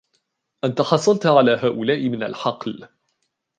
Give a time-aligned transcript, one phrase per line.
[0.63, 2.79] أنتَ حصلت على هؤلاء من الحقل؟